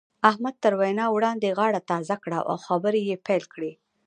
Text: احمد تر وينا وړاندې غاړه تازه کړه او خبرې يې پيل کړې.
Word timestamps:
احمد 0.29 0.55
تر 0.63 0.73
وينا 0.79 1.05
وړاندې 1.11 1.55
غاړه 1.57 1.79
تازه 1.91 2.15
کړه 2.23 2.39
او 2.49 2.55
خبرې 2.67 3.01
يې 3.09 3.17
پيل 3.25 3.43
کړې. 3.53 3.71